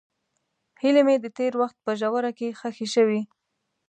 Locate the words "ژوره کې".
1.99-2.55